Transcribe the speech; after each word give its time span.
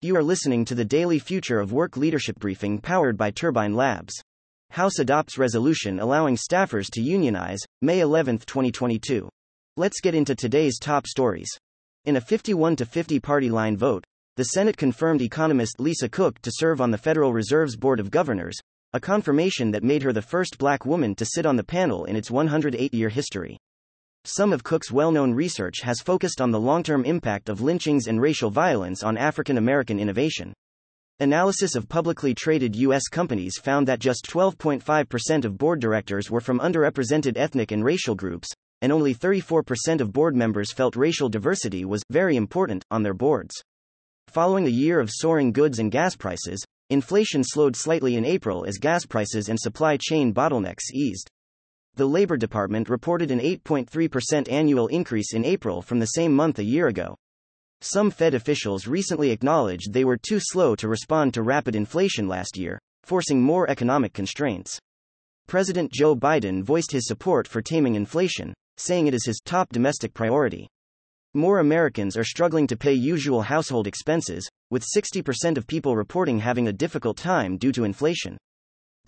You 0.00 0.14
are 0.14 0.22
listening 0.22 0.64
to 0.66 0.76
the 0.76 0.84
daily 0.84 1.18
Future 1.18 1.58
of 1.58 1.72
Work 1.72 1.96
Leadership 1.96 2.38
Briefing 2.38 2.78
powered 2.78 3.16
by 3.16 3.32
Turbine 3.32 3.74
Labs. 3.74 4.14
House 4.70 5.00
adopts 5.00 5.38
resolution 5.38 5.98
allowing 5.98 6.36
staffers 6.36 6.88
to 6.92 7.02
unionize, 7.02 7.58
May 7.82 7.98
11, 7.98 8.38
2022. 8.38 9.28
Let's 9.76 10.00
get 10.00 10.14
into 10.14 10.36
today's 10.36 10.78
top 10.78 11.08
stories. 11.08 11.50
In 12.04 12.14
a 12.14 12.20
51 12.20 12.76
to 12.76 12.86
50 12.86 13.18
party 13.18 13.50
line 13.50 13.76
vote, 13.76 14.04
the 14.36 14.44
Senate 14.44 14.76
confirmed 14.76 15.20
economist 15.20 15.80
Lisa 15.80 16.08
Cook 16.08 16.40
to 16.42 16.52
serve 16.54 16.80
on 16.80 16.92
the 16.92 16.98
Federal 16.98 17.32
Reserve's 17.32 17.76
Board 17.76 17.98
of 17.98 18.12
Governors, 18.12 18.56
a 18.92 19.00
confirmation 19.00 19.72
that 19.72 19.82
made 19.82 20.04
her 20.04 20.12
the 20.12 20.22
first 20.22 20.58
black 20.58 20.86
woman 20.86 21.16
to 21.16 21.26
sit 21.26 21.44
on 21.44 21.56
the 21.56 21.64
panel 21.64 22.04
in 22.04 22.14
its 22.14 22.30
108 22.30 22.94
year 22.94 23.08
history. 23.08 23.58
Some 24.24 24.52
of 24.52 24.62
Cook's 24.62 24.92
well 24.92 25.10
known 25.10 25.32
research 25.32 25.80
has 25.82 26.00
focused 26.00 26.40
on 26.40 26.50
the 26.50 26.60
long 26.60 26.82
term 26.82 27.04
impact 27.04 27.48
of 27.48 27.60
lynchings 27.60 28.06
and 28.06 28.20
racial 28.20 28.50
violence 28.50 29.02
on 29.02 29.16
African 29.16 29.58
American 29.58 29.98
innovation. 29.98 30.52
Analysis 31.20 31.74
of 31.74 31.88
publicly 31.88 32.34
traded 32.34 32.76
U.S. 32.76 33.08
companies 33.08 33.58
found 33.58 33.88
that 33.88 33.98
just 33.98 34.24
12.5% 34.26 35.44
of 35.44 35.58
board 35.58 35.80
directors 35.80 36.30
were 36.30 36.40
from 36.40 36.60
underrepresented 36.60 37.36
ethnic 37.36 37.72
and 37.72 37.84
racial 37.84 38.14
groups, 38.14 38.48
and 38.82 38.92
only 38.92 39.14
34% 39.14 40.00
of 40.00 40.12
board 40.12 40.36
members 40.36 40.72
felt 40.72 40.94
racial 40.94 41.28
diversity 41.28 41.84
was 41.84 42.04
very 42.10 42.36
important 42.36 42.84
on 42.90 43.02
their 43.02 43.14
boards. 43.14 43.54
Following 44.28 44.66
a 44.66 44.70
year 44.70 45.00
of 45.00 45.10
soaring 45.10 45.50
goods 45.50 45.78
and 45.78 45.90
gas 45.90 46.14
prices, 46.14 46.64
inflation 46.90 47.42
slowed 47.42 47.74
slightly 47.74 48.14
in 48.14 48.24
April 48.24 48.64
as 48.64 48.78
gas 48.78 49.04
prices 49.04 49.48
and 49.48 49.58
supply 49.58 49.96
chain 49.96 50.32
bottlenecks 50.32 50.92
eased. 50.92 51.28
The 51.98 52.06
Labor 52.06 52.36
Department 52.36 52.88
reported 52.88 53.32
an 53.32 53.40
8.3% 53.40 54.48
annual 54.48 54.86
increase 54.86 55.34
in 55.34 55.44
April 55.44 55.82
from 55.82 55.98
the 55.98 56.06
same 56.06 56.32
month 56.32 56.60
a 56.60 56.64
year 56.64 56.86
ago. 56.86 57.16
Some 57.80 58.12
Fed 58.12 58.34
officials 58.34 58.86
recently 58.86 59.32
acknowledged 59.32 59.92
they 59.92 60.04
were 60.04 60.16
too 60.16 60.38
slow 60.38 60.76
to 60.76 60.86
respond 60.86 61.34
to 61.34 61.42
rapid 61.42 61.74
inflation 61.74 62.28
last 62.28 62.56
year, 62.56 62.78
forcing 63.02 63.42
more 63.42 63.68
economic 63.68 64.12
constraints. 64.12 64.78
President 65.48 65.90
Joe 65.90 66.14
Biden 66.14 66.62
voiced 66.62 66.92
his 66.92 67.08
support 67.08 67.48
for 67.48 67.60
taming 67.60 67.96
inflation, 67.96 68.54
saying 68.76 69.08
it 69.08 69.14
is 69.14 69.26
his 69.26 69.40
top 69.44 69.70
domestic 69.70 70.14
priority. 70.14 70.68
More 71.34 71.58
Americans 71.58 72.16
are 72.16 72.22
struggling 72.22 72.68
to 72.68 72.76
pay 72.76 72.92
usual 72.92 73.42
household 73.42 73.88
expenses, 73.88 74.48
with 74.70 74.86
60% 74.86 75.58
of 75.58 75.66
people 75.66 75.96
reporting 75.96 76.38
having 76.38 76.68
a 76.68 76.72
difficult 76.72 77.16
time 77.16 77.58
due 77.58 77.72
to 77.72 77.82
inflation. 77.82 78.38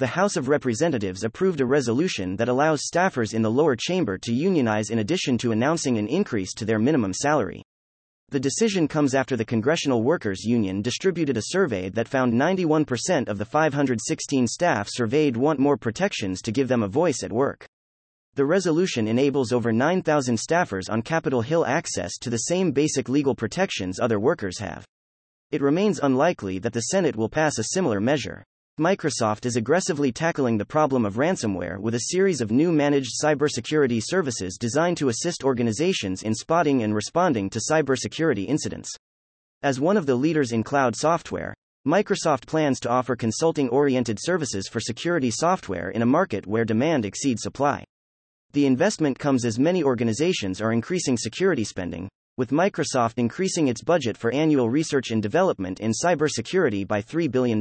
The 0.00 0.06
House 0.06 0.38
of 0.38 0.48
Representatives 0.48 1.24
approved 1.24 1.60
a 1.60 1.66
resolution 1.66 2.34
that 2.36 2.48
allows 2.48 2.88
staffers 2.90 3.34
in 3.34 3.42
the 3.42 3.50
lower 3.50 3.76
chamber 3.76 4.16
to 4.16 4.32
unionize 4.32 4.88
in 4.88 5.00
addition 5.00 5.36
to 5.36 5.52
announcing 5.52 5.98
an 5.98 6.08
increase 6.08 6.54
to 6.54 6.64
their 6.64 6.78
minimum 6.78 7.12
salary. 7.12 7.62
The 8.30 8.40
decision 8.40 8.88
comes 8.88 9.14
after 9.14 9.36
the 9.36 9.44
Congressional 9.44 10.02
Workers 10.02 10.42
Union 10.42 10.80
distributed 10.80 11.36
a 11.36 11.42
survey 11.48 11.90
that 11.90 12.08
found 12.08 12.32
91% 12.32 13.28
of 13.28 13.36
the 13.36 13.44
516 13.44 14.46
staff 14.46 14.88
surveyed 14.90 15.36
want 15.36 15.60
more 15.60 15.76
protections 15.76 16.40
to 16.40 16.50
give 16.50 16.68
them 16.68 16.82
a 16.82 16.88
voice 16.88 17.22
at 17.22 17.30
work. 17.30 17.66
The 18.36 18.46
resolution 18.46 19.06
enables 19.06 19.52
over 19.52 19.70
9,000 19.70 20.38
staffers 20.38 20.88
on 20.88 21.02
Capitol 21.02 21.42
Hill 21.42 21.66
access 21.66 22.16
to 22.22 22.30
the 22.30 22.38
same 22.48 22.72
basic 22.72 23.10
legal 23.10 23.34
protections 23.34 24.00
other 24.00 24.18
workers 24.18 24.60
have. 24.60 24.86
It 25.50 25.60
remains 25.60 26.00
unlikely 26.02 26.58
that 26.60 26.72
the 26.72 26.88
Senate 26.88 27.16
will 27.16 27.28
pass 27.28 27.58
a 27.58 27.64
similar 27.64 28.00
measure. 28.00 28.46
Microsoft 28.80 29.44
is 29.44 29.56
aggressively 29.56 30.10
tackling 30.10 30.56
the 30.56 30.64
problem 30.64 31.04
of 31.04 31.16
ransomware 31.16 31.78
with 31.78 31.94
a 31.94 32.06
series 32.12 32.40
of 32.40 32.50
new 32.50 32.72
managed 32.72 33.12
cybersecurity 33.22 34.00
services 34.02 34.56
designed 34.58 34.96
to 34.96 35.10
assist 35.10 35.44
organizations 35.44 36.22
in 36.22 36.34
spotting 36.34 36.82
and 36.82 36.94
responding 36.94 37.50
to 37.50 37.60
cybersecurity 37.70 38.46
incidents. 38.48 38.90
As 39.62 39.78
one 39.78 39.98
of 39.98 40.06
the 40.06 40.14
leaders 40.14 40.52
in 40.52 40.62
cloud 40.62 40.96
software, 40.96 41.52
Microsoft 41.86 42.46
plans 42.46 42.80
to 42.80 42.88
offer 42.88 43.14
consulting 43.16 43.68
oriented 43.68 44.16
services 44.18 44.66
for 44.66 44.80
security 44.80 45.30
software 45.30 45.90
in 45.90 46.00
a 46.00 46.06
market 46.06 46.46
where 46.46 46.64
demand 46.64 47.04
exceeds 47.04 47.42
supply. 47.42 47.84
The 48.54 48.64
investment 48.64 49.18
comes 49.18 49.44
as 49.44 49.58
many 49.58 49.84
organizations 49.84 50.58
are 50.62 50.72
increasing 50.72 51.18
security 51.18 51.64
spending, 51.64 52.08
with 52.38 52.50
Microsoft 52.50 53.18
increasing 53.18 53.68
its 53.68 53.82
budget 53.82 54.16
for 54.16 54.32
annual 54.32 54.70
research 54.70 55.10
and 55.10 55.22
development 55.22 55.80
in 55.80 55.92
cybersecurity 55.92 56.88
by 56.88 57.02
$3 57.02 57.30
billion. 57.30 57.60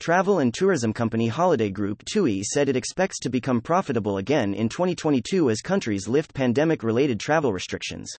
Travel 0.00 0.40
and 0.40 0.52
tourism 0.52 0.92
company 0.92 1.28
Holiday 1.28 1.70
Group 1.70 2.04
TUI 2.04 2.42
said 2.42 2.68
it 2.68 2.76
expects 2.76 3.18
to 3.20 3.30
become 3.30 3.60
profitable 3.60 4.18
again 4.18 4.52
in 4.52 4.68
2022 4.68 5.50
as 5.50 5.60
countries 5.60 6.08
lift 6.08 6.34
pandemic 6.34 6.82
related 6.82 7.18
travel 7.18 7.52
restrictions. 7.52 8.10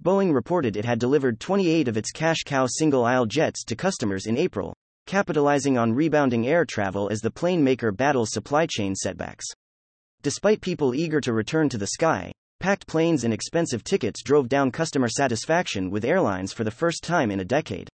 Boeing 0.00 0.32
reported 0.32 0.76
it 0.76 0.84
had 0.84 1.00
delivered 1.00 1.40
28 1.40 1.88
of 1.88 1.96
its 1.96 2.12
cash 2.12 2.44
cow 2.46 2.66
single 2.66 3.04
aisle 3.04 3.26
jets 3.26 3.64
to 3.64 3.74
customers 3.74 4.26
in 4.26 4.38
April, 4.38 4.74
capitalizing 5.06 5.76
on 5.76 5.92
rebounding 5.92 6.46
air 6.46 6.64
travel 6.64 7.08
as 7.10 7.20
the 7.20 7.30
plane 7.30 7.64
maker 7.64 7.90
battles 7.90 8.30
supply 8.30 8.66
chain 8.66 8.94
setbacks. 8.94 9.46
Despite 10.22 10.60
people 10.60 10.94
eager 10.94 11.20
to 11.22 11.32
return 11.32 11.68
to 11.70 11.78
the 11.78 11.88
sky, 11.88 12.30
packed 12.60 12.86
planes 12.86 13.24
and 13.24 13.32
expensive 13.32 13.82
tickets 13.82 14.22
drove 14.22 14.48
down 14.48 14.70
customer 14.70 15.08
satisfaction 15.08 15.90
with 15.90 16.04
airlines 16.04 16.52
for 16.52 16.62
the 16.62 16.70
first 16.70 17.02
time 17.02 17.30
in 17.30 17.40
a 17.40 17.44
decade. 17.44 17.88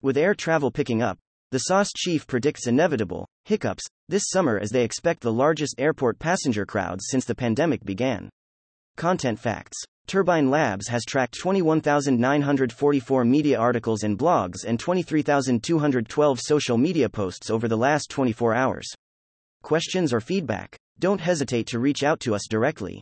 With 0.00 0.16
air 0.16 0.34
travel 0.34 0.70
picking 0.70 1.02
up, 1.02 1.18
the 1.50 1.58
SAS 1.58 1.90
chief 1.96 2.26
predicts 2.26 2.66
inevitable 2.66 3.26
hiccups 3.44 3.84
this 4.08 4.24
summer 4.28 4.58
as 4.58 4.70
they 4.70 4.84
expect 4.84 5.20
the 5.20 5.32
largest 5.32 5.74
airport 5.78 6.18
passenger 6.18 6.66
crowds 6.66 7.06
since 7.08 7.24
the 7.24 7.34
pandemic 7.34 7.84
began. 7.84 8.28
Content 8.96 9.38
facts 9.38 9.76
Turbine 10.06 10.50
Labs 10.50 10.88
has 10.88 11.04
tracked 11.04 11.38
21,944 11.38 13.24
media 13.24 13.58
articles 13.58 14.02
and 14.02 14.18
blogs 14.18 14.64
and 14.66 14.78
23,212 14.78 16.40
social 16.40 16.76
media 16.76 17.08
posts 17.08 17.48
over 17.48 17.68
the 17.68 17.76
last 17.76 18.10
24 18.10 18.54
hours. 18.54 18.86
Questions 19.62 20.12
or 20.12 20.20
feedback? 20.20 20.76
Don't 20.98 21.20
hesitate 21.20 21.66
to 21.68 21.78
reach 21.78 22.02
out 22.02 22.20
to 22.20 22.34
us 22.34 22.46
directly. 22.48 23.00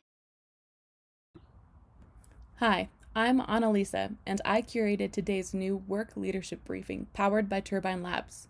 Hi, 2.56 2.88
I'm 3.14 3.42
Annalisa, 3.42 4.14
and 4.24 4.40
I 4.42 4.62
curated 4.62 5.12
today's 5.12 5.52
new 5.52 5.76
work 5.86 6.16
leadership 6.16 6.64
briefing 6.64 7.08
powered 7.12 7.46
by 7.46 7.60
Turbine 7.60 8.02
Labs. 8.02 8.48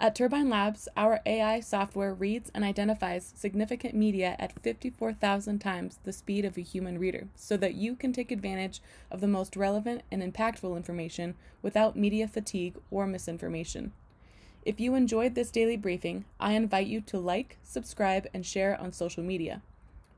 At 0.00 0.16
Turbine 0.16 0.50
Labs, 0.50 0.88
our 0.96 1.20
AI 1.24 1.60
software 1.60 2.12
reads 2.12 2.50
and 2.52 2.64
identifies 2.64 3.32
significant 3.36 3.94
media 3.94 4.34
at 4.40 4.58
54,000 4.62 5.60
times 5.60 6.00
the 6.02 6.12
speed 6.12 6.44
of 6.44 6.58
a 6.58 6.62
human 6.62 6.98
reader 6.98 7.28
so 7.36 7.56
that 7.58 7.76
you 7.76 7.94
can 7.94 8.12
take 8.12 8.32
advantage 8.32 8.82
of 9.12 9.20
the 9.20 9.28
most 9.28 9.54
relevant 9.54 10.02
and 10.10 10.24
impactful 10.24 10.76
information 10.76 11.36
without 11.62 11.94
media 11.94 12.26
fatigue 12.26 12.78
or 12.90 13.06
misinformation. 13.06 13.92
If 14.64 14.80
you 14.80 14.96
enjoyed 14.96 15.36
this 15.36 15.52
daily 15.52 15.76
briefing, 15.76 16.24
I 16.40 16.54
invite 16.54 16.88
you 16.88 17.00
to 17.02 17.20
like, 17.20 17.58
subscribe, 17.62 18.26
and 18.34 18.44
share 18.44 18.76
on 18.80 18.92
social 18.92 19.22
media. 19.22 19.62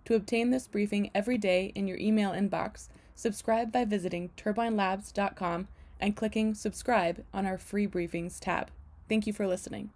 To 0.06 0.14
obtain 0.14 0.48
this 0.48 0.66
briefing 0.66 1.10
every 1.14 1.36
day 1.36 1.72
in 1.74 1.86
your 1.86 1.98
email 1.98 2.30
inbox, 2.30 2.88
subscribe 3.14 3.72
by 3.72 3.84
visiting 3.84 4.30
turbinelabs.com 4.36 5.68
and 6.00 6.16
clicking 6.16 6.54
subscribe 6.54 7.24
on 7.32 7.46
our 7.46 7.58
free 7.58 7.86
briefings 7.86 8.38
tab. 8.40 8.70
Thank 9.08 9.26
you 9.26 9.32
for 9.32 9.46
listening. 9.46 9.90